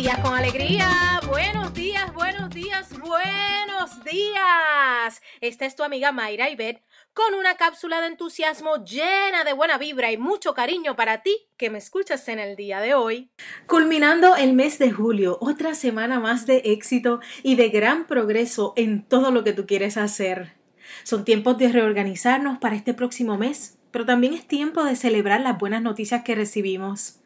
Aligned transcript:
días 0.00 0.18
con 0.20 0.32
alegría, 0.32 1.20
buenos 1.28 1.74
días, 1.74 2.14
buenos 2.14 2.48
días, 2.48 2.88
buenos 3.00 4.02
días. 4.02 5.20
Esta 5.42 5.66
es 5.66 5.76
tu 5.76 5.82
amiga 5.82 6.10
Mayra 6.10 6.48
Ibet 6.48 6.82
con 7.12 7.34
una 7.34 7.56
cápsula 7.56 8.00
de 8.00 8.06
entusiasmo 8.06 8.82
llena 8.82 9.44
de 9.44 9.52
buena 9.52 9.76
vibra 9.76 10.10
y 10.10 10.16
mucho 10.16 10.54
cariño 10.54 10.96
para 10.96 11.22
ti 11.22 11.36
que 11.58 11.68
me 11.68 11.76
escuchas 11.76 12.26
en 12.28 12.38
el 12.38 12.56
día 12.56 12.80
de 12.80 12.94
hoy. 12.94 13.30
Culminando 13.66 14.36
el 14.36 14.54
mes 14.54 14.78
de 14.78 14.90
julio, 14.90 15.36
otra 15.42 15.74
semana 15.74 16.18
más 16.18 16.46
de 16.46 16.62
éxito 16.64 17.20
y 17.42 17.56
de 17.56 17.68
gran 17.68 18.06
progreso 18.06 18.72
en 18.76 19.06
todo 19.06 19.30
lo 19.30 19.44
que 19.44 19.52
tú 19.52 19.66
quieres 19.66 19.98
hacer. 19.98 20.54
Son 21.02 21.26
tiempos 21.26 21.58
de 21.58 21.68
reorganizarnos 21.68 22.56
para 22.56 22.74
este 22.74 22.94
próximo 22.94 23.36
mes, 23.36 23.76
pero 23.90 24.06
también 24.06 24.32
es 24.32 24.48
tiempo 24.48 24.82
de 24.82 24.96
celebrar 24.96 25.42
las 25.42 25.58
buenas 25.58 25.82
noticias 25.82 26.22
que 26.24 26.34
recibimos. 26.34 27.20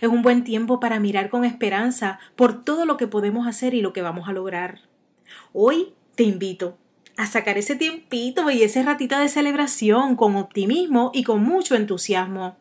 Es 0.00 0.08
un 0.08 0.22
buen 0.22 0.44
tiempo 0.44 0.80
para 0.80 1.00
mirar 1.00 1.28
con 1.30 1.44
esperanza 1.44 2.18
por 2.36 2.64
todo 2.64 2.86
lo 2.86 2.96
que 2.96 3.06
podemos 3.06 3.46
hacer 3.46 3.74
y 3.74 3.80
lo 3.80 3.92
que 3.92 4.02
vamos 4.02 4.28
a 4.28 4.32
lograr. 4.32 4.80
Hoy 5.52 5.94
te 6.14 6.24
invito 6.24 6.78
a 7.16 7.26
sacar 7.26 7.58
ese 7.58 7.76
tiempito 7.76 8.50
y 8.50 8.62
ese 8.62 8.82
ratito 8.82 9.18
de 9.18 9.28
celebración 9.28 10.16
con 10.16 10.36
optimismo 10.36 11.10
y 11.14 11.22
con 11.22 11.42
mucho 11.42 11.76
entusiasmo. 11.76 12.56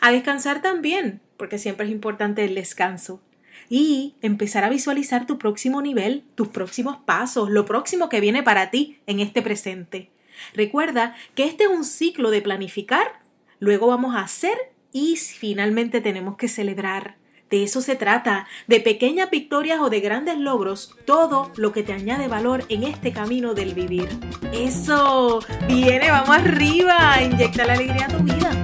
A 0.00 0.12
descansar 0.12 0.62
también, 0.62 1.20
porque 1.36 1.58
siempre 1.58 1.86
es 1.86 1.92
importante 1.92 2.44
el 2.44 2.54
descanso. 2.54 3.20
Y 3.68 4.14
empezar 4.20 4.64
a 4.64 4.68
visualizar 4.68 5.26
tu 5.26 5.38
próximo 5.38 5.80
nivel, 5.80 6.24
tus 6.34 6.48
próximos 6.48 6.98
pasos, 6.98 7.50
lo 7.50 7.64
próximo 7.64 8.08
que 8.08 8.20
viene 8.20 8.42
para 8.42 8.70
ti 8.70 8.98
en 9.06 9.20
este 9.20 9.42
presente. 9.42 10.10
Recuerda 10.52 11.14
que 11.34 11.44
este 11.44 11.64
es 11.64 11.70
un 11.70 11.84
ciclo 11.84 12.30
de 12.30 12.42
planificar, 12.42 13.20
luego 13.58 13.86
vamos 13.86 14.14
a 14.14 14.20
hacer 14.20 14.73
y 14.94 15.16
finalmente 15.16 16.00
tenemos 16.00 16.36
que 16.36 16.48
celebrar. 16.48 17.16
De 17.50 17.62
eso 17.62 17.82
se 17.82 17.96
trata, 17.96 18.46
de 18.68 18.80
pequeñas 18.80 19.28
victorias 19.28 19.80
o 19.80 19.90
de 19.90 20.00
grandes 20.00 20.38
logros, 20.38 20.96
todo 21.04 21.52
lo 21.56 21.72
que 21.72 21.82
te 21.82 21.92
añade 21.92 22.28
valor 22.28 22.64
en 22.70 22.84
este 22.84 23.12
camino 23.12 23.52
del 23.52 23.74
vivir. 23.74 24.08
Eso, 24.52 25.40
viene, 25.68 26.10
vamos 26.10 26.36
arriba, 26.36 27.20
inyecta 27.22 27.66
la 27.66 27.74
alegría 27.74 28.06
a 28.06 28.08
tu 28.08 28.22
vida. 28.24 28.63